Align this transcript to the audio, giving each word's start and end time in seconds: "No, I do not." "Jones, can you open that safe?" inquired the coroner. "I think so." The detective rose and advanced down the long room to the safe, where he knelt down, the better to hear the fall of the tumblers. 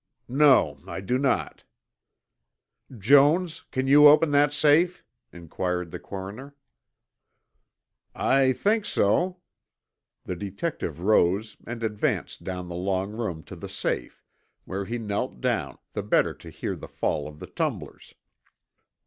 "No, 0.27 0.79
I 0.87 0.99
do 0.99 1.19
not." 1.19 1.63
"Jones, 2.97 3.65
can 3.69 3.85
you 3.85 4.07
open 4.07 4.31
that 4.31 4.51
safe?" 4.51 5.05
inquired 5.31 5.91
the 5.91 5.99
coroner. 5.99 6.55
"I 8.15 8.51
think 8.53 8.83
so." 8.85 9.41
The 10.23 10.35
detective 10.35 11.01
rose 11.01 11.55
and 11.67 11.83
advanced 11.83 12.43
down 12.43 12.67
the 12.67 12.73
long 12.73 13.11
room 13.11 13.43
to 13.43 13.55
the 13.55 13.69
safe, 13.69 14.23
where 14.65 14.85
he 14.85 14.97
knelt 14.97 15.39
down, 15.39 15.77
the 15.93 16.01
better 16.01 16.33
to 16.33 16.49
hear 16.49 16.75
the 16.75 16.87
fall 16.87 17.27
of 17.27 17.37
the 17.37 17.45
tumblers. 17.45 18.15